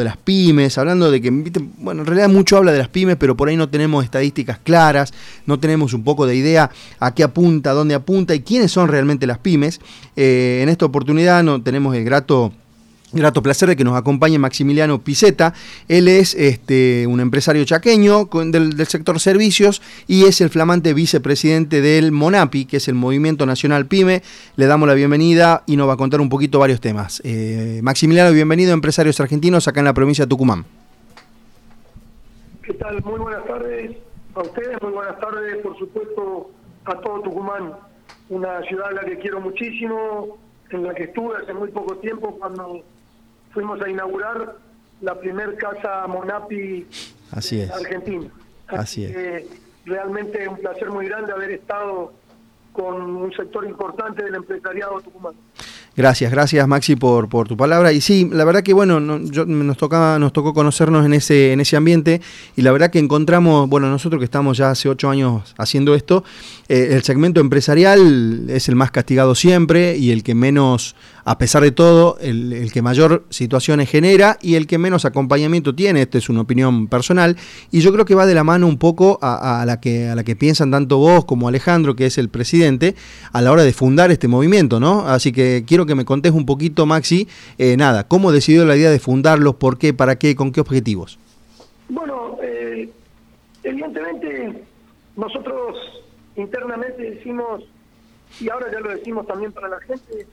[0.00, 3.36] de las pymes, hablando de que, bueno, en realidad mucho habla de las pymes, pero
[3.36, 5.14] por ahí no tenemos estadísticas claras,
[5.46, 9.26] no tenemos un poco de idea a qué apunta, dónde apunta y quiénes son realmente
[9.28, 9.80] las pymes.
[10.16, 12.52] Eh, en esta oportunidad no, tenemos el grato
[13.12, 15.52] Grato placer de que nos acompañe Maximiliano Piseta.
[15.88, 22.12] Él es este, un empresario chaqueño del, sector servicios y es el flamante vicepresidente del
[22.12, 24.22] MONAPI, que es el Movimiento Nacional PYME.
[24.54, 27.20] Le damos la bienvenida y nos va a contar un poquito varios temas.
[27.24, 30.64] Eh, Maximiliano, bienvenido a Empresarios Argentinos acá en la provincia de Tucumán.
[32.62, 33.02] ¿Qué tal?
[33.02, 33.96] Muy buenas tardes
[34.36, 36.50] a ustedes, muy buenas tardes, por supuesto,
[36.84, 37.72] a todo Tucumán.
[38.28, 40.38] Una ciudad a la que quiero muchísimo,
[40.70, 42.84] en la que estuve hace muy poco tiempo cuando
[43.52, 44.56] fuimos a inaugurar
[45.00, 46.86] la primer casa Monapi
[47.32, 47.70] Así es.
[47.70, 48.28] Argentina.
[48.68, 49.46] Así, es.
[49.84, 52.12] realmente un placer muy grande haber estado
[52.72, 55.36] con un sector importante del empresariado tucumano.
[56.00, 57.92] Gracias, gracias Maxi por, tu palabra.
[57.92, 61.76] Y sí, la verdad que bueno, nos tocaba, nos tocó conocernos en ese, en ese
[61.76, 62.22] ambiente
[62.56, 66.24] y la verdad que encontramos, bueno, nosotros que estamos ya hace ocho años haciendo esto,
[66.70, 71.62] eh, el segmento empresarial es el más castigado siempre y el que menos, a pesar
[71.62, 76.00] de todo, el, que mayor situaciones genera y el que menos acompañamiento tiene.
[76.00, 77.36] Esta es una opinión personal
[77.70, 80.24] y yo creo que va de la mano un poco a, la que a la
[80.24, 82.94] que piensan tanto vos como Alejandro, que es el presidente,
[83.32, 85.06] a la hora de fundar este movimiento, ¿no?
[85.06, 88.90] Así que quiero que me contés un poquito, Maxi, eh, nada, cómo decidió la idea
[88.90, 91.18] de fundarlos, por qué, para qué, con qué objetivos.
[91.88, 92.88] Bueno, eh,
[93.62, 94.64] evidentemente
[95.16, 95.76] nosotros
[96.36, 97.62] internamente decimos,
[98.40, 100.26] y ahora ya lo decimos también para la gente,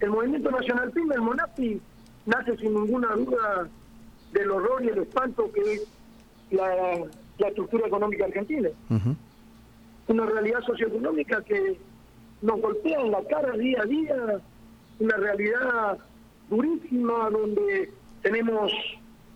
[0.00, 1.80] el Movimiento Nacional PYME, el MONAPI,
[2.26, 3.68] nace sin ninguna duda
[4.32, 5.86] del horror y el espanto que es
[6.50, 7.06] la,
[7.38, 8.68] estructura económica argentina.
[10.08, 11.78] Una realidad socioeconómica que
[12.42, 14.16] nos golpea en la cara día a día,
[15.00, 15.98] una realidad
[16.48, 17.90] durísima donde
[18.22, 18.72] tenemos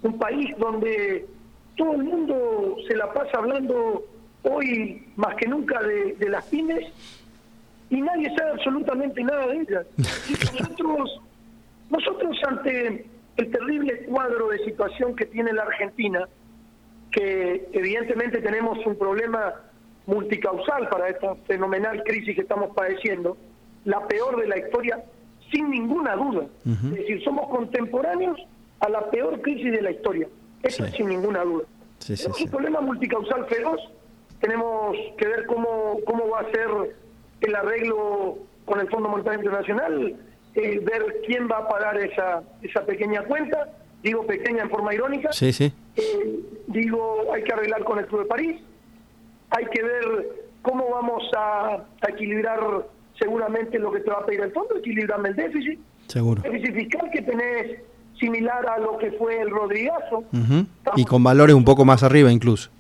[0.03, 1.27] un país donde
[1.77, 4.05] todo el mundo se la pasa hablando
[4.43, 6.85] hoy más que nunca de, las pymes
[7.91, 9.87] y nadie sabe absolutamente nada de ellas.
[10.61, 11.21] Nosotros,
[11.91, 16.29] nosotros ante el terrible cuadro de situación que tiene la Argentina,
[17.11, 19.55] que evidentemente tenemos un problema
[20.07, 23.37] multicausal para esta fenomenal crisis que estamos padeciendo,
[23.85, 25.05] la peor de la historia,
[25.55, 26.47] sin ninguna duda.
[26.67, 28.39] Es decir, somos contemporáneos
[28.81, 30.29] a la peor crisis de la historia.
[30.63, 31.65] Eso sin ninguna duda.
[32.09, 33.81] es un problema multicausal feroz
[34.45, 36.69] tenemos que ver cómo, cómo va a ser
[37.41, 40.17] el arreglo con el Fondo Monetario Internacional,
[40.55, 43.71] eh, ver quién va a pagar esa, esa pequeña cuenta,
[44.03, 45.33] digo pequeña en forma irónica.
[45.33, 45.73] Sí, sí.
[45.97, 48.61] Eh, digo, hay que arreglar con el Club de París,
[49.49, 50.29] hay que ver
[50.61, 52.61] cómo vamos a, equilibrar
[53.19, 55.79] seguramente lo que te va a pedir el fondo, equilibrarme el déficit.
[56.09, 56.43] Seguro.
[56.45, 57.79] El déficit fiscal que tenés
[58.19, 60.25] similar a lo que fue el Rodrigazo.
[60.97, 62.71] Y con valores un poco más arriba incluso.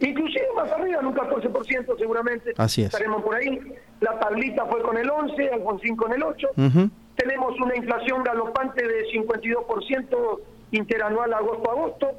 [0.00, 2.54] Inclusive más arriba, en un 14% seguramente.
[2.56, 2.88] Así es.
[2.88, 3.60] Estaremos por ahí.
[4.00, 6.48] La tablita fue con el 11, Alfonsín con el 8.
[7.16, 10.40] Tenemos una inflación galopante de 52%
[10.70, 12.10] interanual agosto a agosto.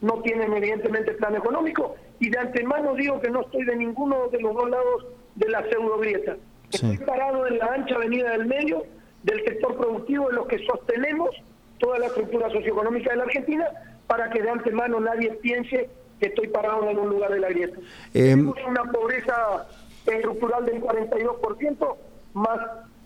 [0.00, 1.94] No tienen evidentemente plan económico.
[2.20, 5.62] Y de antemano digo que no estoy de ninguno de los dos lados de la
[5.68, 6.36] pseudo grieta.
[6.72, 8.84] Estoy parado en la ancha avenida del medio
[9.22, 11.30] del sector productivo en los que sostenemos
[11.78, 13.66] toda la estructura socioeconómica de la Argentina
[14.06, 15.88] para que de antemano nadie piense
[16.18, 17.78] que estoy parado en un lugar de la grieta.
[18.14, 19.66] Eh, Tenemos una pobreza
[20.06, 21.96] estructural del 42%,
[22.34, 22.58] más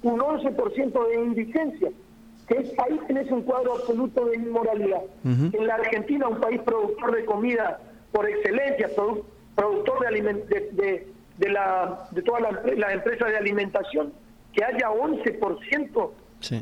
[0.02, 1.90] un 11% de indigencia,
[2.48, 5.00] que es, ahí tenés un cuadro absoluto de inmoralidad.
[5.24, 7.80] En la Argentina, un país productor de comida
[8.12, 8.90] por excelencia,
[9.54, 11.06] productor de, de, de,
[11.38, 12.42] la, de todas
[12.76, 14.12] las empresas de alimentación,
[14.52, 16.10] que haya 11%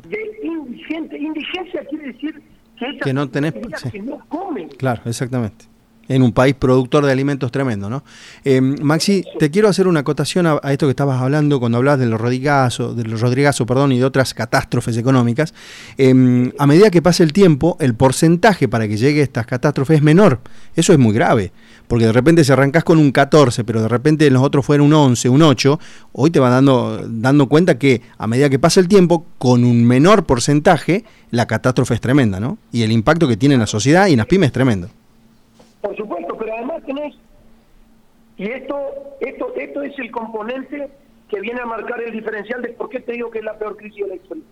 [0.07, 1.17] de indigente.
[1.17, 2.41] Indigencia quiere decir
[2.77, 3.53] que, que no tenés,
[3.91, 4.69] que no comen.
[4.69, 5.72] Claro, exactamente
[6.07, 8.03] en un país productor de alimentos tremendo, ¿no?
[8.43, 12.05] Eh, Maxi, te quiero hacer una acotación a, esto que estabas hablando cuando hablas de
[12.05, 13.21] los Rodrigazo, de los
[13.65, 15.53] perdón, y de otras catástrofes económicas.
[15.97, 20.03] Em, a medida que pasa el tiempo, el porcentaje para que llegue estas catástrofes es
[20.03, 20.39] menor.
[20.75, 21.51] Eso es muy grave,
[21.87, 24.93] porque de repente si arrancás con un 14, pero de repente los otros fueron un
[24.93, 25.79] 11, un 8,
[26.13, 29.85] hoy te vas dando, dando cuenta que a medida que pasa el tiempo, con un
[29.85, 32.57] menor porcentaje, la catástrofe es tremenda, ¿no?
[32.71, 34.89] Y el impacto que tiene en la sociedad y en las pymes es tremendo.
[35.83, 37.13] Por supuesto, pero además tenés,
[38.37, 38.77] y esto,
[39.19, 40.89] esto, esto es el componente
[41.27, 43.75] que viene a marcar el diferencial de por qué te digo que es la peor
[43.75, 44.43] crisis de la historia.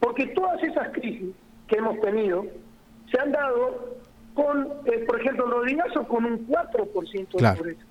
[0.00, 1.34] Porque todas esas crisis
[1.68, 2.46] que hemos tenido
[3.10, 3.96] se han dado
[4.32, 7.82] con, eh, por ejemplo, el Rodrigazo con un 4% de pobreza.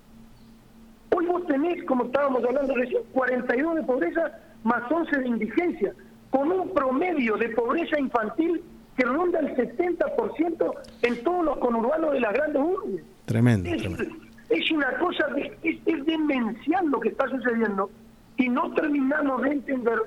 [1.16, 5.94] Hoy vos tenés, como estábamos hablando recién, 42 de pobreza más 11 de indigencia,
[6.30, 8.60] con un promedio de pobreza infantil
[8.96, 10.72] que ronda el 70%
[11.02, 13.04] en todos los conurbanos de las grandes urbes.
[13.26, 14.14] Tremendo, es, tremendo.
[14.48, 15.26] es una cosa,
[15.62, 17.90] es, es demencial lo que está sucediendo
[18.36, 19.98] y no terminamos de entender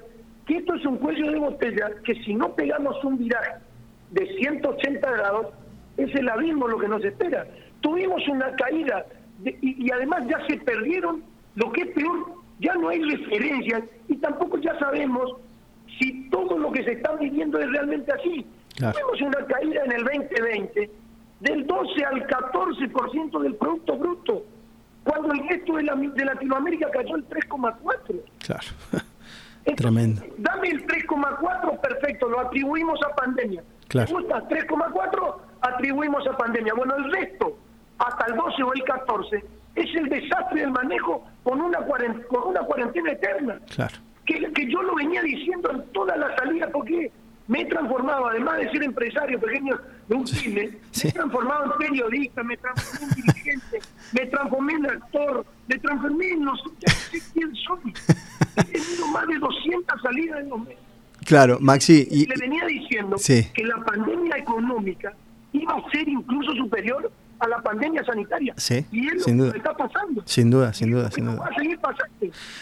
[0.45, 3.53] que esto es un cuello de botella que si no pegamos un viraje
[4.11, 5.47] de 180 grados,
[5.97, 7.45] es el abismo lo que nos espera.
[7.81, 9.05] Tuvimos una caída
[9.43, 11.23] y, y, además ya se perdieron,
[11.55, 15.37] lo que es peor, ya no hay referencias y tampoco ya sabemos
[15.99, 18.45] si todo lo que se está viviendo es realmente así.
[18.79, 20.91] Tuvimos una caída en el 2020
[21.41, 24.43] del 12 al 14% del Producto Bruto,
[25.03, 28.21] cuando el resto de, la, de Latinoamérica cayó el 3,4%.
[28.39, 28.67] Claro.
[29.75, 30.21] Tremendo.
[30.37, 33.63] Dame el 3,4, perfecto, lo atribuimos a pandemia.
[33.87, 34.13] Claro.
[34.13, 34.47] gusta?
[34.47, 36.73] 3,4, atribuimos a pandemia.
[36.73, 37.57] Bueno, el resto,
[37.97, 42.47] hasta el 12 o el 14, es el desastre del manejo con una cuarentena, con
[42.47, 43.59] una cuarentena eterna.
[43.75, 43.95] Claro.
[44.25, 47.11] Que, que yo lo venía diciendo en toda la salida, porque
[47.49, 49.75] me he transformado, además de ser empresario pequeño
[50.07, 50.69] de un cine,
[51.03, 53.79] me he transformado en periodista, me transformé en dirigente,
[54.13, 57.93] me transformé en actor, me transformé en no sé quién soy.
[58.55, 60.83] He tenido más de 200 salidas en los meses.
[61.25, 62.07] Claro, Maxi.
[62.11, 65.13] Y, le venía diciendo que la pandemia económica
[65.51, 68.53] iba a ser incluso superior a la pandemia sanitaria.
[68.57, 69.53] Sí, y es sin lo duda.
[69.53, 70.21] que está pasando.
[70.25, 71.45] Sin duda, sin duda, sin Va duda.
[71.51, 72.09] a seguir pasando.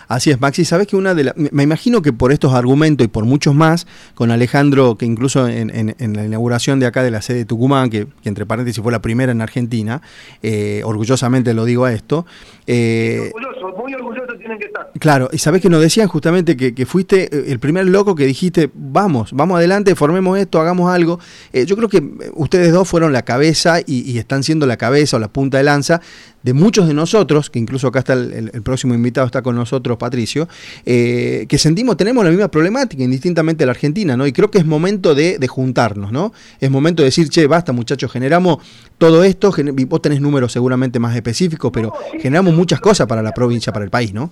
[0.07, 0.65] Así es, Maxi.
[0.65, 1.33] Sabes que una de las.
[1.37, 5.69] Me imagino que por estos argumentos y por muchos más, con Alejandro, que incluso en,
[5.69, 8.81] en- en la inauguración de acá de la sede de Tucumán, que, que entre paréntesis
[8.83, 10.01] fue la primera en Argentina,
[10.43, 12.25] eh, orgullosamente lo digo a esto.
[12.67, 14.91] Eh, Orgullosos, muy orgullosos tienen que estar.
[14.99, 18.25] Claro, y sabés que nos decían justamente que, que fuiste eh, el primer loco que
[18.25, 21.19] dijiste, vamos, vamos adelante, formemos esto, hagamos algo.
[21.53, 22.03] Eh, yo creo que eh,
[22.35, 25.63] ustedes dos fueron la cabeza y, y están siendo la cabeza o la punta de
[25.63, 26.01] lanza
[26.43, 29.55] de muchos de nosotros, que incluso acá está el, el- el próximo invitado, está con
[29.55, 30.47] nosotros, Patricio,
[30.85, 34.25] eh, que sentimos, tenemos la misma problemática, indistintamente la Argentina, ¿no?
[34.25, 36.31] Y creo que es momento de, de juntarnos, ¿no?
[36.61, 38.59] Es momento de decir, che, basta muchachos, generamos
[38.97, 42.19] todo esto, gener- vos tenés números seguramente más específicos, pero No, sí.
[42.21, 44.31] generamos muchas cosas para la provincia, para el país, ¿no?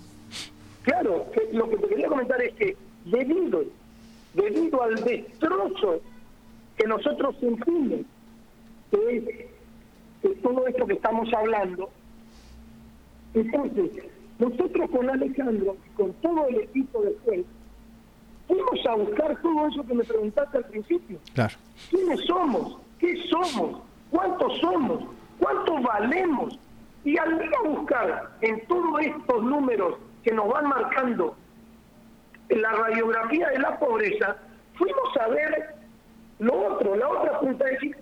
[0.83, 2.75] Claro, lo que te quería comentar es que
[3.05, 3.63] debido,
[4.33, 6.01] debido al destrozo
[6.77, 8.01] que nosotros sentimos,
[8.91, 9.47] que
[10.23, 11.89] es todo esto que estamos hablando,
[13.33, 13.91] entonces
[14.39, 17.45] nosotros con Alejandro, con todo el equipo de juez,
[18.47, 21.19] fuimos a buscar todo eso que me preguntaste al principio.
[21.33, 21.55] Claro.
[21.89, 22.77] ¿Quiénes somos?
[22.99, 23.81] ¿Qué somos?
[24.09, 25.03] ¿Cuántos somos?
[25.39, 26.59] ¿Cuánto valemos?
[27.05, 31.37] Y al ir a buscar en todos estos números que nos van marcando
[32.49, 34.35] la radiografía de la pobreza,
[34.73, 35.75] fuimos a ver
[36.39, 37.95] lo otro, la otra punta, es decir,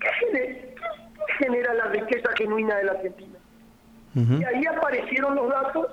[0.00, 3.38] ¿qué genera, qué genera la riqueza genuina de la Argentina?
[4.14, 5.88] Y ahí aparecieron los datos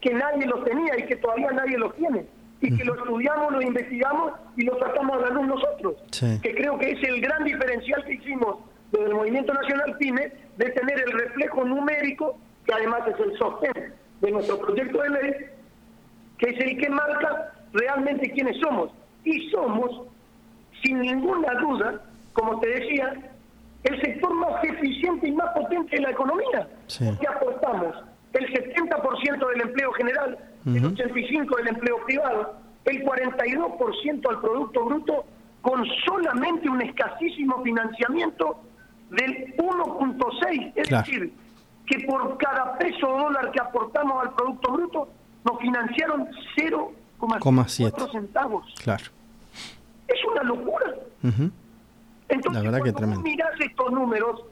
[0.00, 2.24] que nadie los tenía y que todavía nadie los tiene.
[2.62, 5.94] Y que lo estudiamos, lo investigamos y lo tratamos a la luz nosotros.
[6.10, 6.40] Sí.
[6.42, 8.56] Que creo que es el gran diferencial que hicimos
[8.92, 13.94] desde el Movimiento Nacional PYME de tener el reflejo numérico, que además es el sostén
[14.20, 15.32] de nuestro proyecto de ley,
[16.38, 18.90] que es el que marca realmente quiénes somos.
[19.24, 20.02] Y somos,
[20.82, 22.02] sin ninguna duda,
[22.32, 23.14] como te decía,
[23.84, 26.68] el sector más eficiente y más potente de la economía.
[26.86, 27.04] Sí.
[27.06, 27.96] Porque aportamos
[28.32, 30.94] el 70% del empleo general, el Ujú.
[30.94, 32.54] 85% del empleo privado,
[32.84, 35.24] el 42% al Producto Bruto,
[35.62, 38.58] con solamente un escasísimo financiamiento
[39.10, 40.72] del 1.6.
[40.76, 41.04] Es Claro.
[41.06, 41.32] decir,
[41.86, 45.08] que por cada peso o dólar que aportamos al Producto Bruto,
[45.44, 48.02] nos financiaron 0,4 7.
[48.12, 48.64] centavos.
[48.82, 49.04] Claro.
[50.08, 50.86] Es una locura.
[52.28, 53.22] Entonces, La verdad que tremendo.
[53.22, 54.42] mirás estos números,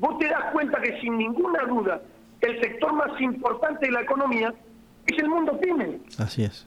[0.00, 2.00] vos te das cuenta que sin ninguna duda
[2.40, 4.52] el sector más importante de la economía
[5.06, 5.98] es el mundo pyme.
[6.18, 6.66] Así es.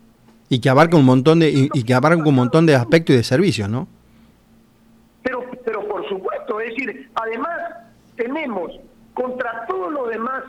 [0.49, 3.17] Y que abarca un montón de y, y que abarca un montón de aspectos y
[3.17, 3.87] de servicios, ¿no?
[6.59, 7.57] Es decir, además
[8.15, 8.71] tenemos
[9.13, 10.43] contra todos los demás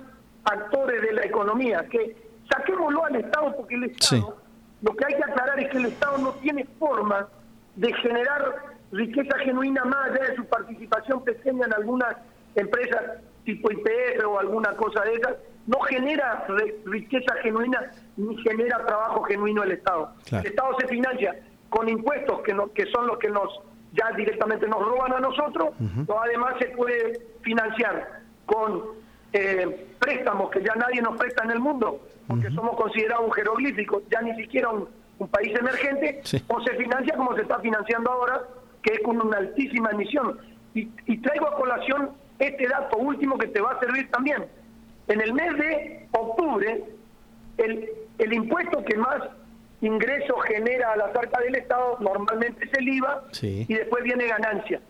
[0.45, 2.17] actores de la economía, que
[2.53, 4.43] saquémoslo al Estado, porque el Estado, Sí.
[4.83, 7.29] lo que hay que aclarar es que el Estado no tiene forma
[7.77, 8.57] de generar
[8.91, 12.17] riqueza genuina más allá de su participación pequeña en algunas
[12.55, 13.03] empresas
[13.45, 15.35] tipo IPF o alguna cosa de esas,
[15.67, 16.45] no genera
[16.85, 20.13] riqueza genuina ni genera trabajo genuino el Estado.
[20.29, 20.45] Claro.
[20.45, 21.37] El Estado se financia
[21.71, 23.49] con impuestos que, no, que son los que nos
[23.93, 25.71] ya directamente nos roban a nosotros,
[26.07, 28.83] o además se puede financiar con
[29.33, 34.03] eh, préstamos que ya nadie nos presta en el mundo, porque somos considerados un jeroglífico,
[34.11, 36.43] ya ni siquiera un, un país emergente, Sí.
[36.49, 38.43] o se financia como se está financiando ahora,
[38.83, 40.39] que es con una altísima emisión.
[40.75, 44.45] Y, y traigo a colación este dato último que te va a servir también.
[45.09, 46.85] En el mes de octubre,
[47.59, 49.21] el, el impuesto que más
[49.83, 54.81] ingreso genera a la arcas del Estado, normalmente es el IVA, y después viene ganancia.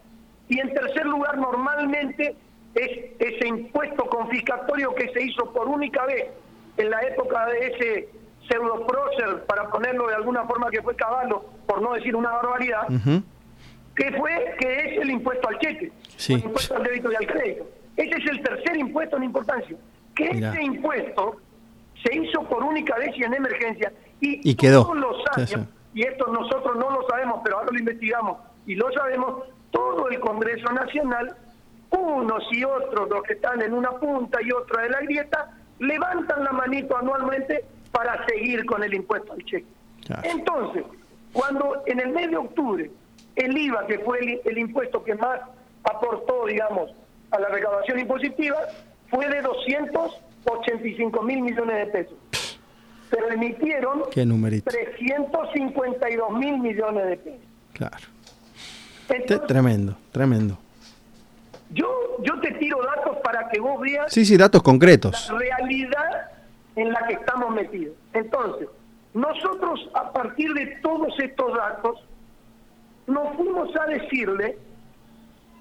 [0.49, 2.37] Y en tercer lugar, normalmente
[2.75, 6.27] es ese impuesto confiscatorio que se hizo por única vez
[6.77, 8.09] en la época de ese
[8.49, 12.87] pseudo prócer, para ponerlo de alguna forma que fue caballo, por no decir una barbaridad,
[13.97, 15.93] que fue que es el impuesto al cheque,
[16.29, 17.67] el impuesto al débito y al crédito.
[17.97, 19.77] Ese es el tercer impuesto en importancia.
[20.15, 21.37] Que ese impuesto
[22.05, 23.93] se hizo por única vez y en emergencia.
[24.21, 28.77] Y, todos los años, y esto nosotros no lo sabemos, pero ahora lo investigamos y
[28.77, 31.37] lo sabemos, todo el Congreso Nacional,
[31.91, 36.45] unos y otros, los que están en una punta y otra de la grieta, levantan
[36.45, 39.67] la manito anualmente para seguir con el impuesto al cheque.
[40.23, 40.85] Entonces,
[41.33, 42.91] cuando en el mes de octubre
[43.37, 45.41] el IVA, que fue el, impuesto que más
[45.85, 46.91] aportó, digamos,
[47.31, 48.57] a la recaudación impositiva,
[49.09, 49.43] fue de
[50.45, 52.15] 285 mil millones de pesos.
[53.11, 57.41] Pero emitieron 352 mil millones de pesos.
[57.75, 58.07] Claro.
[59.47, 60.59] tremendo, tremendo.
[61.71, 61.87] Yo,
[62.23, 64.13] yo te tiro datos para que vos veas.
[64.13, 65.31] Sí, sí, datos concretos.
[65.31, 66.31] La realidad
[66.77, 67.95] en la que estamos metidos.
[68.13, 68.69] Entonces,
[69.15, 72.05] nosotros a partir de todos estos datos,
[73.07, 74.59] nos fuimos a decirle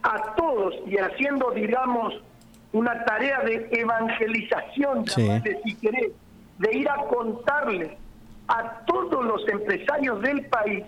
[0.03, 2.21] a todos y haciendo, digamos,
[2.73, 6.11] una tarea de evangelización, si querés,
[6.59, 7.97] de ir a contarle
[8.47, 10.83] a todos los empresarios del país,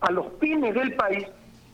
[0.00, 1.26] a los pymes del país,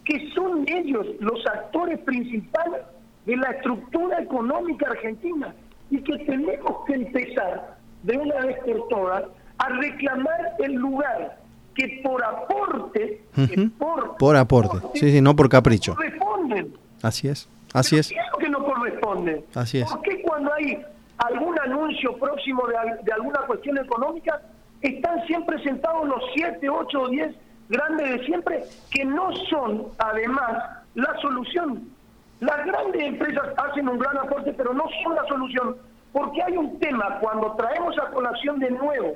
[0.04, 2.82] que son ellos los actores principales
[3.26, 5.54] de la estructura económica argentina
[5.90, 9.24] y que tenemos que empezar de una vez por todas
[9.58, 11.38] a reclamar el lugar
[11.74, 13.22] que por aporte,
[14.18, 15.94] por, aporte, sí, sí, no por capricho.
[15.94, 16.74] Corresponden.
[17.02, 18.12] Así es, así es.
[18.38, 19.44] que no corresponde?
[19.54, 19.90] Así es.
[19.90, 20.84] ¿Por qué cuando hay
[21.18, 24.40] algún anuncio próximo de, de alguna cuestión económica
[24.80, 27.34] están siempre sentados los 7, 8 o 10
[27.68, 31.88] grandes de siempre que no son además la solución?
[32.40, 35.76] Las grandes empresas hacen un gran aporte, pero no son la solución,
[36.12, 39.14] porque hay un tema cuando traemos a colación de nuevo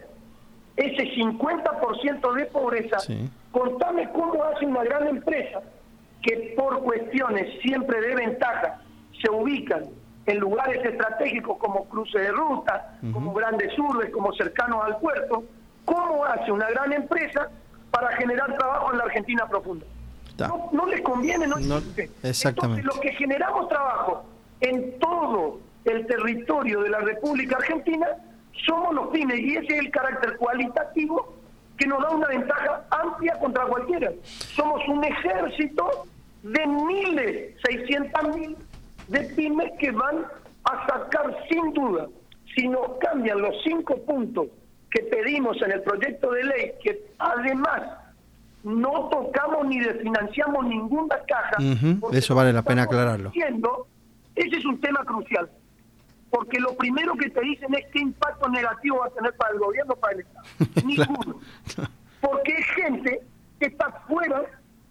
[0.76, 2.98] ese 50% de pobreza,
[3.50, 5.60] contame cómo hace una gran empresa
[6.22, 8.80] que por cuestiones siempre de ventaja
[9.20, 9.84] se ubican
[10.26, 15.44] en lugares estratégicos como cruce de ruta, como grandes urbes, como cercanos al puerto,
[15.84, 17.48] cómo hace una gran empresa
[17.90, 19.86] para generar trabajo en la Argentina profunda.
[20.72, 21.80] No, les conviene, no, no
[22.22, 22.82] Exactamente.
[22.82, 24.26] Entonces, los que generamos trabajo
[24.60, 28.06] en todo el territorio de la República Argentina
[28.66, 31.35] somos los pymes y ese es el carácter cualitativo
[31.76, 34.12] que nos da una ventaja amplia contra cualquiera.
[34.24, 36.06] Somos un ejército
[36.42, 38.56] de miles, seiscientas mil
[39.08, 40.24] de pymes que van
[40.64, 42.08] a sacar sin duda,
[42.54, 44.48] si nos cambian los cinco puntos
[44.90, 47.82] que pedimos en el proyecto de ley, que además
[48.64, 51.56] no tocamos ni desfinanciamos ninguna caja.
[52.12, 53.30] Eso vale la pena aclararlo.
[54.34, 55.48] ese es un tema crucial
[56.36, 59.58] porque lo primero que te dicen es qué impacto negativo va a tener para el
[59.58, 60.46] gobierno, para el Estado.
[60.86, 61.40] Ninguno.
[62.20, 63.22] Porque es gente
[63.58, 64.42] que está fuera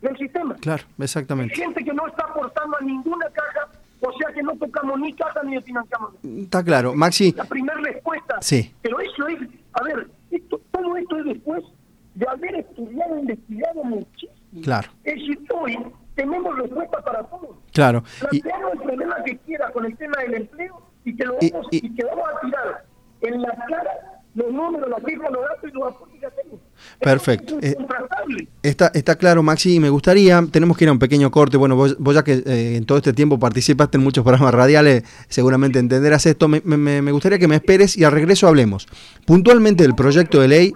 [0.02, 0.56] del sistema.
[0.56, 1.54] Claro, exactamente.
[1.54, 3.70] Es gente que no está aportando a ninguna caja,
[4.02, 6.16] o sea que no tocamos ni caja ni financiamos.
[6.24, 7.32] Está claro, Maxi.
[7.34, 8.42] La primera respuesta.
[8.42, 8.74] Sí.
[8.82, 9.40] Pero eso es,
[9.74, 11.64] a ver, esto, todo esto es después
[12.16, 14.34] de haber estudiado, investigado muchísimo.
[14.64, 14.90] Claro.
[15.04, 15.78] Es decir, hoy
[16.16, 17.62] tenemos respuesta para todo.
[17.72, 18.04] Claro.
[18.20, 21.95] Planteamos el problema que quiera con el tema del empleo y que, lo vamos, y,
[21.95, 22.85] que vamos a tirar
[23.21, 26.59] en la cara los números, las cifras, los datos y los aportes que hacemos.
[27.00, 27.57] Perfecto.
[27.62, 27.75] Eh,
[28.63, 31.75] está, está claro, Maxi, y me gustaría, tenemos que ir a un pequeño corte, bueno,
[31.75, 36.25] vos, ya que eh, en todo este tiempo participaste en muchos programas radiales, seguramente entenderás
[36.25, 38.88] esto, me, me, gustaría que me esperes y al regreso hablemos
[39.25, 40.74] puntualmente del proyecto de ley.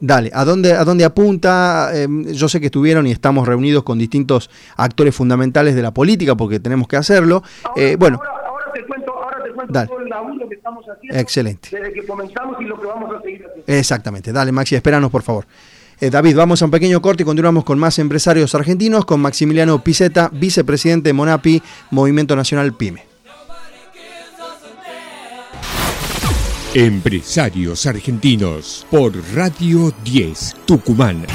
[0.00, 1.90] Dale, ¿a dónde, a dónde apunta?
[1.92, 6.36] Em, yo sé que estuvieron y estamos reunidos con distintos actores fundamentales de la política
[6.36, 7.42] porque tenemos que hacerlo.
[7.76, 8.20] Eh, bueno.
[9.68, 9.90] Dale.
[10.48, 11.68] que estamos haciendo Excelente.
[11.72, 13.64] desde que comenzamos y lo que vamos a seguir haciendo.
[13.72, 14.32] Exactamente.
[14.32, 15.46] Dale, Maxi, espéranos, por favor.
[16.00, 19.82] Eh, David, vamos a un pequeño corte y continuamos con más empresarios argentinos, con Maximiliano
[19.84, 23.04] Piceta, vicepresidente de Monapi, Movimiento Nacional PYME.
[26.74, 31.26] Empresarios argentinos por Radio 10 Tucumán.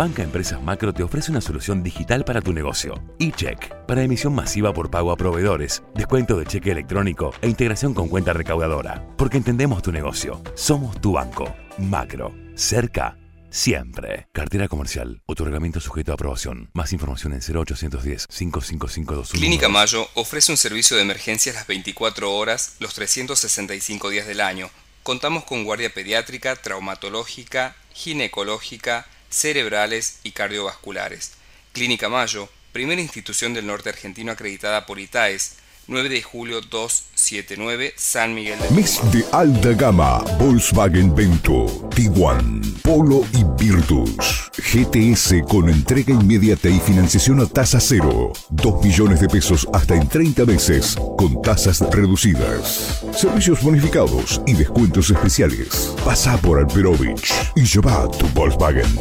[0.00, 2.94] Banca Empresas Macro te ofrece una solución digital para tu negocio.
[3.18, 8.08] eCheck, para emisión masiva por pago a proveedores, descuento de cheque electrónico e integración con
[8.08, 9.06] cuenta recaudadora.
[9.18, 10.40] Porque entendemos tu negocio.
[10.54, 11.54] Somos tu banco.
[11.76, 12.34] Macro.
[12.54, 13.18] Cerca.
[13.50, 14.26] Siempre.
[14.32, 15.20] Cartera comercial.
[15.26, 16.70] Otorgamiento sujeto a aprobación.
[16.72, 22.76] Más información en 0810 555 Clínica Mayo ofrece un servicio de emergencias las 24 horas,
[22.78, 24.70] los 365 días del año
[25.02, 31.32] Contamos con guardia pediátrica, traumatológica, ginecológica, cerebrales y cardiovasculares.
[31.72, 35.56] Clínica Mayo, primera institución del norte argentino acreditada por ITAES,
[35.90, 43.22] 9 de julio 279, San Miguel de Mes de alta gama, Volkswagen Vento, Tiguan, Polo
[43.32, 44.50] y Virtus.
[44.56, 48.32] GTS con entrega inmediata y financiación a tasa cero.
[48.50, 53.02] 2 millones de pesos hasta en 30 meses, con tasas reducidas.
[53.12, 55.92] Servicios bonificados y descuentos especiales.
[56.04, 58.94] Pasa por Alperovich y lleva tu Volkswagen.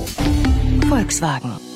[0.88, 1.68] Volkswagen.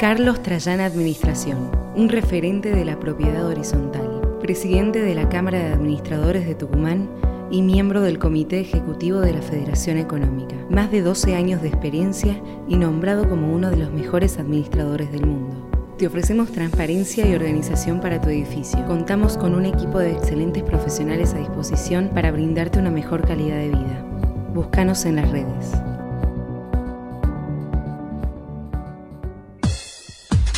[0.00, 6.46] Carlos Trayana Administración, un referente de la propiedad horizontal, presidente de la Cámara de Administradores
[6.46, 7.06] de Tucumán
[7.50, 10.54] y miembro del Comité Ejecutivo de la Federación Económica.
[10.70, 15.26] Más de 12 años de experiencia y nombrado como uno de los mejores administradores del
[15.26, 15.70] mundo.
[15.98, 18.86] Te ofrecemos transparencia y organización para tu edificio.
[18.86, 23.68] Contamos con un equipo de excelentes profesionales a disposición para brindarte una mejor calidad de
[23.68, 24.06] vida.
[24.54, 25.72] Búscanos en las redes.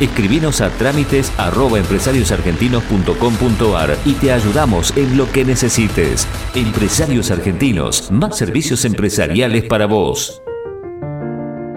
[0.00, 1.32] Escribinos a trámites
[4.04, 6.28] y te ayudamos en lo que necesites.
[6.54, 10.40] Empresarios Argentinos, más servicios empresariales para vos.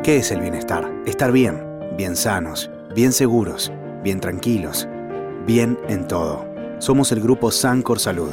[0.04, 0.88] ¿Qué es el bienestar?
[1.08, 1.64] Estar bien,
[1.98, 3.72] bien sanos, bien seguros,
[4.04, 4.88] bien tranquilos,
[5.48, 6.46] bien en todo.
[6.78, 8.30] Somos el grupo Sancor Salud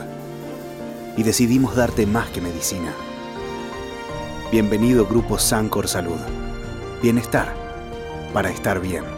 [1.16, 2.92] y decidimos darte más que medicina.
[4.52, 6.20] Bienvenido Grupo Sancor Salud.
[7.02, 7.54] Bienestar
[8.34, 9.17] para estar bien.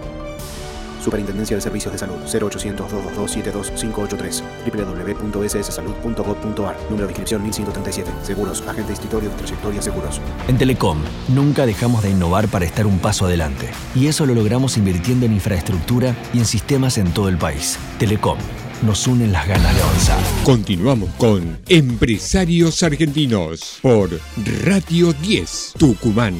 [1.02, 9.36] Superintendencia de Servicios de Salud 0800-222-72583 www.sssalud.gov.ar Número de inscripción 1137 Seguros, agente institutorio de
[9.36, 14.26] trayectoria seguros En Telecom, nunca dejamos de innovar para estar un paso adelante y eso
[14.26, 17.78] lo logramos invirtiendo en infraestructura y en sistemas en todo el país.
[17.98, 18.38] Telecom,
[18.82, 20.18] nos unen las ganas de avanzar.
[20.44, 24.10] Continuamos con Empresarios Argentinos por
[24.64, 26.36] Radio 10 Tucumán.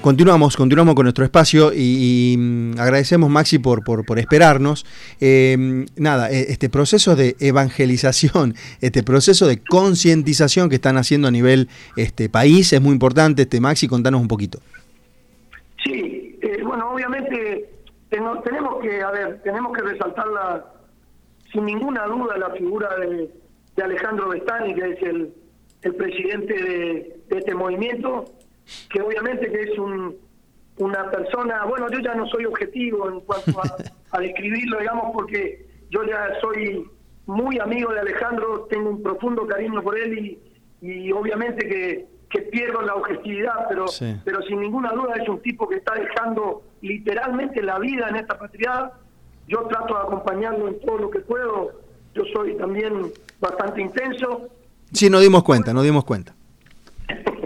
[0.00, 4.86] Continuamos, continuamos con nuestro espacio y, mm, agradecemos Maxi por, por, esperarnos.
[5.20, 11.30] Em, nada, e, este proceso de evangelización, este proceso de concientización que están haciendo a
[11.32, 13.42] nivel este país es muy importante.
[13.42, 14.60] Este Maxi, contanos un poquito.
[15.84, 17.68] Sí, eh, bueno, obviamente
[18.08, 20.64] tenemos que, a ver, tenemos que resaltar la,
[21.52, 23.30] sin ninguna duda la figura de,
[23.82, 25.32] Alejandro Bestani, que es el,
[25.82, 28.24] el presidente de este movimiento
[28.90, 30.16] que obviamente que es un,
[30.78, 33.60] una persona, bueno, yo ya no soy objetivo en cuanto
[34.12, 36.88] a, describirlo, digamos, porque yo ya soy
[37.26, 40.38] muy amigo de Alejandro, tengo un profundo cariño por él y,
[40.80, 43.86] y obviamente que, que pierdo la objetividad, pero,
[44.24, 48.38] pero sin ninguna duda es un tipo que está dejando literalmente la vida en esta
[48.38, 48.92] patria.
[49.46, 51.72] Yo trato de acompañarlo en todo lo que puedo.
[52.14, 54.48] Yo soy también bastante intenso.
[54.92, 56.34] Sí, nos dimos cuenta, nos dimos cuenta.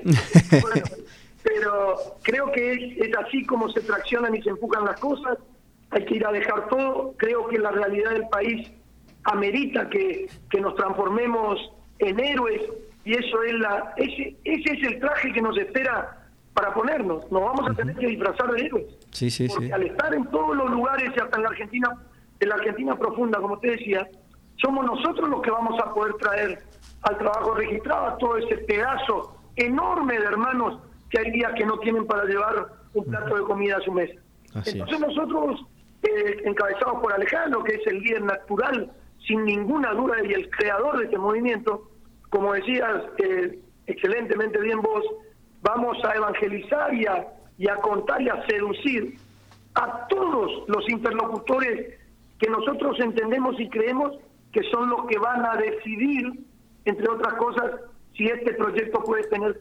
[1.42, 5.38] pero creo que es, así como se traccionan y se empujan las cosas.
[5.90, 7.14] Hay que ir a dejar todo.
[7.16, 8.70] Creo que la realidad del país
[9.24, 11.58] amerita que, que nos transformemos
[11.98, 12.62] en héroes
[13.04, 16.18] y eso es la ese, ese es el traje que nos espera
[16.54, 17.30] para ponernos.
[17.30, 18.86] Nos vamos a tener que disfrazar de héroes.
[19.10, 21.96] Sí, sí, Porque al estar en todos los lugares y hasta en la Argentina,
[22.40, 24.08] en la Argentina profunda, como te decía,
[24.56, 26.62] somos nosotros los que vamos a poder traer
[27.02, 30.78] al trabajo registrado a todo ese pedazo enorme de hermanos
[31.12, 34.18] que hay días que no tienen para llevar un plato de comida a su mesa.
[34.64, 35.64] Entonces nosotros,
[36.02, 38.90] eh, encabezados por Alejandro, que es el líder natural,
[39.26, 41.90] sin ninguna duda, y el creador de este movimiento,
[42.30, 45.04] como decías eh, excelentemente bien vos,
[45.60, 49.16] vamos a evangelizar y a, y a contar y a seducir
[49.74, 51.98] a todos los interlocutores
[52.38, 54.18] que nosotros entendemos y creemos
[54.50, 56.40] que son los que van a decidir,
[56.84, 57.70] entre otras cosas,
[58.16, 59.60] si este proyecto puede tener,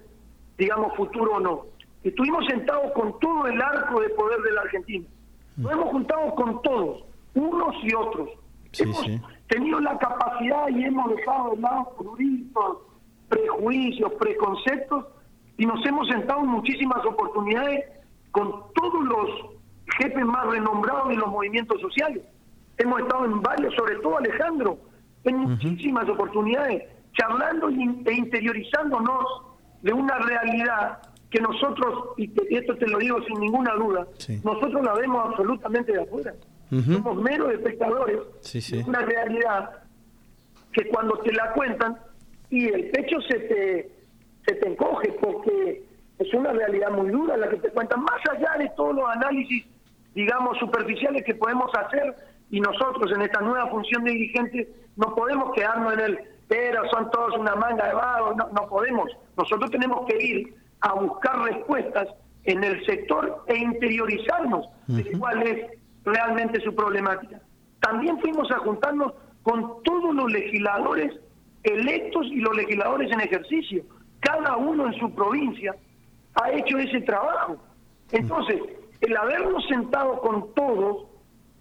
[0.58, 1.66] digamos, futuro o no.
[2.04, 5.06] Estuvimos sentados con todo el arco de poder de la Argentina.
[5.58, 7.04] Nos hemos juntado con todos,
[7.36, 8.30] unos y otros.
[8.80, 9.06] hemos
[9.48, 12.66] tenido la capacidad y hemos dejado de lado juristas,
[13.30, 15.06] prejuicios, preconceptos
[15.58, 17.86] y nos hemos sentado en muchísimas oportunidades
[18.32, 19.30] con todos los
[19.98, 22.24] jefes más renombrados de los movimientos sociales.
[22.78, 24.78] Hemos estado en varios, sobre todo Alejandro,
[25.24, 26.84] en muchísimas oportunidades,
[27.14, 29.26] charlando e interiorizándonos
[29.82, 34.06] de una realidad que nosotros, y esto te lo digo sin ninguna duda,
[34.44, 36.34] nosotros la vemos absolutamente de afuera.
[36.70, 38.20] Somos meros espectadores
[38.70, 39.72] de una realidad
[40.72, 41.98] que cuando te la cuentan
[42.50, 43.92] y el pecho se te,
[44.46, 45.84] se te encoge porque
[46.20, 49.66] es una realidad muy dura la que te cuentan, más allá de todos los análisis,
[50.14, 52.16] digamos, superficiales que podemos hacer
[52.52, 54.68] y nosotros en esta nueva función de dirigentes
[54.98, 56.20] no podemos quedarnos en el,
[56.52, 59.10] pero son todos una manga de vagos, no, no podemos.
[59.38, 62.10] Nosotros tenemos que ir a buscar respuestas
[62.44, 67.40] en el sector e interiorizarnos de cuál es realmente su problemática.
[67.80, 71.14] También fuimos a juntarnos con todos los legisladores
[71.64, 73.84] electos y los legisladores en ejercicio.
[74.20, 75.74] Cada uno en su provincia
[76.34, 77.56] ha hecho ese trabajo.
[78.12, 78.62] Entonces,
[79.00, 81.06] el habernos sentado con todos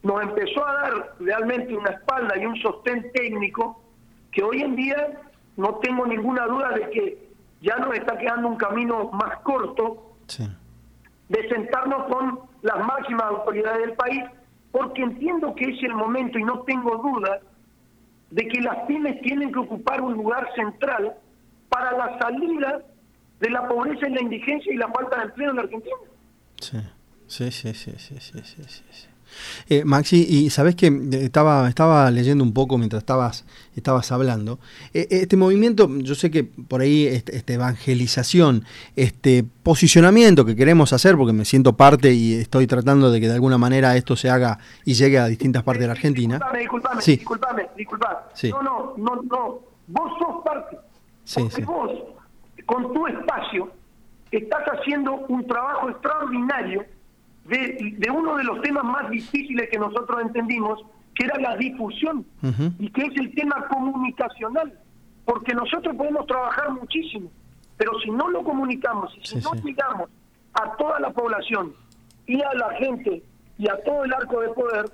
[0.02, 3.80] nos empezó a dar realmente una espalda y un sostén técnico
[4.32, 5.20] que hoy en día
[5.56, 7.28] no tengo ninguna duda de que
[7.60, 10.14] ya nos está quedando un camino más corto
[11.28, 14.24] de sentarnos con las máximas autoridades del país,
[14.72, 17.40] porque entiendo que es el momento y no tengo duda
[18.30, 21.14] de que las pymes tienen que ocupar un lugar central
[21.68, 22.80] para la salida
[23.40, 25.96] de la pobreza y la indigencia y la falta de empleo en la Argentina.
[26.60, 26.78] Sí,
[27.26, 28.84] sí, sí, sí, sí, sí, sí.
[28.90, 29.09] sí.
[29.68, 34.58] Eh, Maxi, y sabes que eh, estaba, estaba leyendo un poco mientras estabas, estabas hablando.
[34.94, 38.64] Eh, este movimiento, yo sé que por ahí esta este evangelización,
[38.96, 43.34] este posicionamiento que queremos hacer, porque me siento parte y estoy tratando de que de
[43.34, 46.34] alguna manera esto se haga y llegue a distintas partes de la Argentina.
[46.34, 47.16] Disculpame, disculpame, sí.
[47.16, 48.16] disculpame, disculpame.
[48.50, 49.60] No, no, no, no.
[49.86, 50.78] Vos sos parte.
[51.24, 51.62] Sí, sí.
[51.62, 51.90] vos,
[52.66, 53.70] con tu espacio,
[54.30, 56.84] estás haciendo un trabajo extraordinario
[57.44, 60.80] de, uno de los temas más difíciles que nosotros entendimos,
[61.14, 62.24] que era la difusión
[62.78, 64.72] y que es el tema comunicacional,
[65.24, 67.30] porque nosotros podemos trabajar muchísimo,
[67.76, 70.10] pero si no lo comunicamos, si no llegamos
[70.54, 71.72] a toda la población
[72.26, 73.22] y a la gente
[73.58, 74.84] y a todo el arco de poder,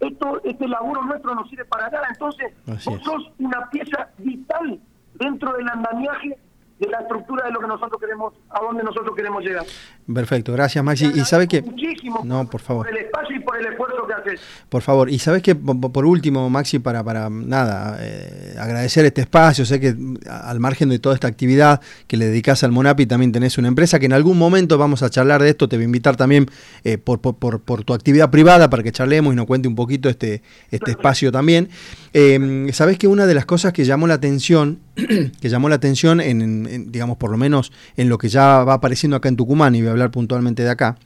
[0.00, 2.08] esto, este laburo nuestro no sirve para nada.
[2.10, 4.80] Entonces, vos sos una pieza vital
[5.14, 6.38] dentro del andamiaje
[6.80, 9.64] de la estructura de lo que nosotros queremos, a donde nosotros queremos llegar.
[10.12, 11.12] Perfecto, gracias Maxi.
[11.14, 11.62] Y sabe que...
[11.62, 12.86] Muchísimo no, por favor.
[12.86, 14.40] por el espacio y por el esfuerzo que haces.
[14.68, 19.66] Por favor, y sabes que por último, Maxi, para, para nada, eh, agradecer este espacio,
[19.66, 19.94] sé que
[20.28, 23.98] al margen de toda esta actividad que le dedicas al Monapi, también tenés una empresa
[23.98, 26.46] que en algún momento vamos a charlar de esto, te voy a invitar también
[26.84, 30.08] eh, por, por, por, tu actividad privada para que charlemos y nos cuente un poquito
[30.08, 31.68] este, este espacio también.
[32.14, 34.78] Eh, sabes que una de las cosas que llamó la atención,
[35.40, 39.16] que llamó la atención en digamos, por lo menos en lo que ya va apareciendo
[39.16, 40.96] acá en Tucumán, y voy a hablar puntualmente de acá,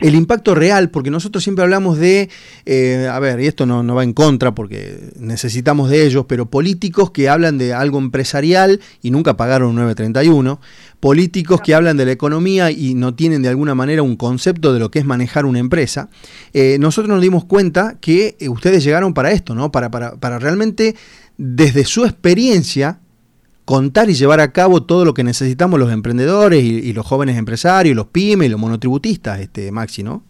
[0.00, 2.28] el impacto real, porque nosotros siempre hablamos de,
[2.66, 6.46] eh, a ver, y esto no, no, va en contra porque necesitamos de ellos, pero
[6.46, 10.60] políticos que hablan de algo empresarial y nunca pagaron un 931,
[11.00, 14.80] políticos que hablan de la economía y no tienen de alguna manera un concepto de
[14.80, 16.08] lo que es manejar una empresa,
[16.52, 19.70] eh, nosotros nos dimos cuenta que eh, ustedes llegaron para esto, ¿no?
[19.72, 20.94] Para, para, para realmente,
[21.38, 23.00] desde su experiencia,
[23.64, 27.96] contar y llevar a cabo todo lo que necesitamos los emprendedores y, los jóvenes empresarios,
[27.96, 30.22] los pymes y los monotributistas, este Maxi, ¿no?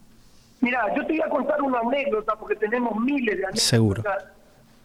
[0.61, 3.63] Mira, yo te voy a contar una anécdota porque tenemos miles de anécdotas.
[3.63, 4.03] Seguro.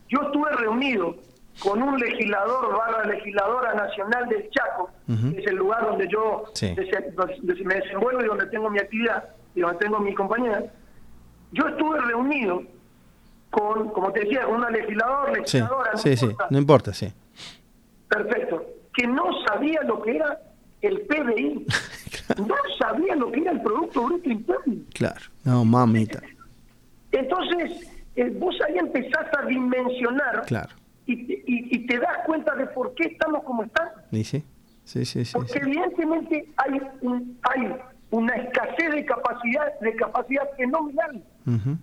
[0.09, 1.15] Yo estuve reunido
[1.59, 7.75] con un legislador barra legisladora nacional del Chaco, que es el lugar donde yo me
[7.75, 9.23] desenvuelvo y donde tengo mi actividad
[9.55, 10.63] y donde tengo mi compañía.
[11.53, 12.63] Yo estuve reunido
[13.51, 15.97] con, como te decía, con una legisladora, legisladora.
[15.97, 17.13] Sí, sí, sí, no importa, sí
[18.09, 18.65] Perfecto.
[18.93, 20.39] Que no sabía lo que era
[20.81, 21.65] el PBI.
[22.47, 24.83] no sabían lo que era el Producto Bruto Interno.
[24.93, 26.21] Claro, no, mamita.
[27.11, 30.75] Entonces, eh, vos ahí empezás a dimensionar claro.
[31.05, 33.93] y, te das cuenta de por qué estamos como estamos.
[34.11, 34.43] ¿Y sí?
[34.83, 36.81] Sí, sí, sí, Porque evidentemente hay,
[37.43, 37.75] hay
[38.09, 41.23] una escasez de capacidad de capacidad fenomenal.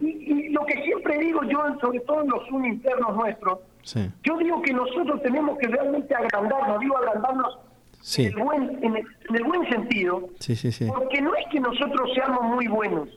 [0.00, 3.58] Y, lo que siempre digo yo, sobre todo en los internos nuestros,
[4.22, 7.58] yo digo que nosotros tenemos que realmente agrandarnos, digo agrandarnos
[8.16, 10.28] en, el buen, en, el, buen sentido,
[10.88, 13.08] porque no es que nosotros seamos muy buenos,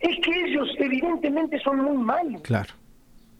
[0.00, 2.42] es que ellos evidentemente son muy malos.
[2.42, 2.74] Claro.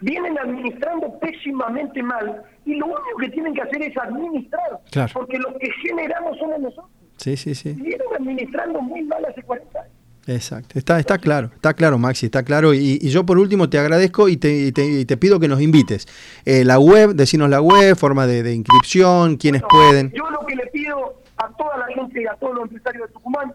[0.00, 4.80] Vienen administrando pésimamente mal y lo único que tienen que hacer es administrar,
[5.12, 6.90] porque lo que generamos somos nosotros.
[7.16, 7.72] Sí, sí, sí.
[7.74, 10.01] Vienen administrando muy mal hace 40 años.
[10.26, 12.72] Exacto, está, está claro, está claro Maxi, está claro.
[12.74, 16.06] Y, yo por último te agradezco y te, te, pido que nos invites.
[16.44, 20.12] Eh, la web, decinos la web, forma de, inscripción, quiénes pueden.
[20.12, 23.14] Yo lo que le pido a toda la gente y a todos los empresarios de
[23.14, 23.52] Tucumán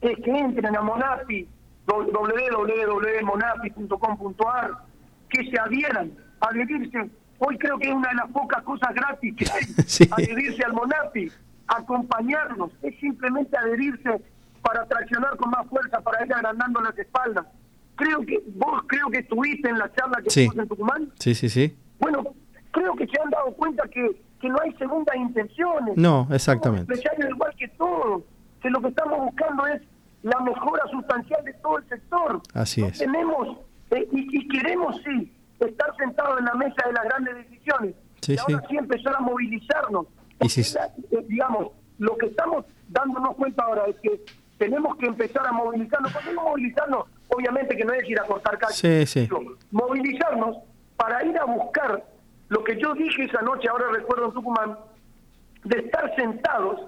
[0.00, 1.46] es que entren a Monapi,
[1.86, 4.70] www.monapi.com.ar,
[5.28, 7.08] que se adhieran, adherirse.
[7.38, 9.62] Hoy creo que es una de las pocas cosas gratis que hay,
[10.10, 11.30] adherirse al Monapi,
[11.68, 14.20] acompañarnos, es simplemente adherirse
[14.62, 17.46] para traccionar con más fuerza, para ir agrandando las espaldas.
[17.96, 21.12] Creo que vos creo que estuviste en la charla que tuvimos en Tucumán.
[21.18, 21.76] Sí, sí, sí.
[21.98, 22.24] Bueno,
[22.70, 25.96] creo que se han dado cuenta que, que no hay segundas intenciones.
[25.96, 26.94] No, exactamente.
[27.28, 28.22] igual que todos,
[28.62, 29.82] que lo que estamos buscando es
[30.22, 32.40] la mejora sustancial de todo el sector.
[32.54, 32.98] Así es.
[32.98, 33.58] Tenemos
[33.90, 37.94] eh, y, queremos sí estar sentados en la mesa de las grandes decisiones.
[38.26, 38.76] y ahora sí.
[38.76, 40.06] empezar a movilizarnos.
[40.40, 40.60] Y si...
[40.60, 41.68] Eh, digamos,
[41.98, 44.24] lo que estamos dándonos cuenta ahora es que
[44.60, 46.12] tenemos que empezar a movilizarnos.
[46.12, 47.06] ¿Por qué no movilizarnos?
[47.28, 49.10] Obviamente que no es ir a cortar calles.
[49.10, 49.28] Sí,
[49.70, 50.58] Movilizarnos
[50.96, 52.04] para ir a buscar
[52.48, 54.76] lo que yo dije esa noche, ahora recuerdo en Tucumán,
[55.64, 56.78] de estar sentados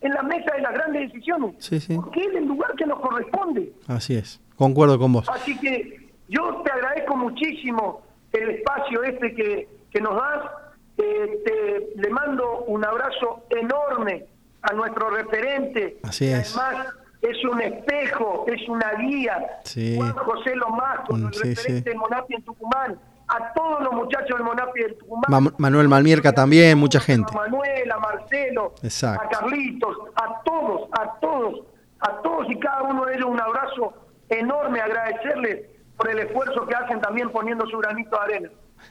[0.00, 1.54] en la mesa de las grandes decisiones.
[1.58, 1.94] Sí, sí.
[1.94, 3.72] Porque es el lugar que nos corresponde.
[3.86, 4.40] Así es.
[4.56, 5.28] Concuerdo con vos.
[5.28, 10.50] Así que yo te agradezco muchísimo el espacio este que, que nos das.
[10.98, 14.26] Eh, te, le mando un abrazo enorme
[14.62, 15.98] a nuestro referente.
[16.02, 16.56] Así es.
[16.56, 19.60] Además, es un espejo, es una guía.
[19.96, 22.98] Juan José Lomasco, mm, el referente de Monapi en Tucumán.
[23.28, 25.52] A todos los muchachos del Monapi en Tucumán.
[25.58, 27.32] Manuel Malmierca también, mucha gente.
[27.32, 31.66] A Manuel, a Marcelo, a Carlitos, a todos, a todos,
[32.00, 33.94] a todos y cada uno de ellos un abrazo
[34.28, 38.50] enorme, agradecerles por el esfuerzo que hacen también poniendo su granito de arena.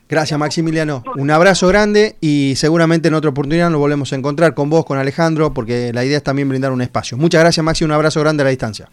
[0.10, 4.70] Gracias Maximiliano, un abrazo grande y seguramente en otra oportunidad nos volvemos a encontrar con
[4.70, 7.16] vos, con Alejandro, porque la idea es también brindar un espacio.
[7.16, 8.90] Muchas gracias Maxi, un abrazo grande a la distancia.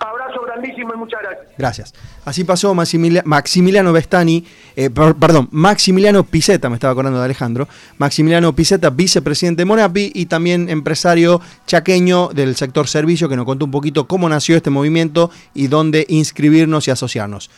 [0.00, 1.46] Abrazo grandísimo y muchas gracias.
[1.56, 1.94] Gracias.
[2.24, 8.90] Así pasó Maximiliano Bestani, eh, perdón, Maximiliano Piseta, me estaba acordando de Alejandro, Maximiliano Piseta,
[8.90, 14.08] vicepresidente de Monapi y también empresario chaqueño del sector servicio, que nos contó un poquito
[14.08, 17.48] cómo nació este movimiento y dónde inscribirnos y asociarnos.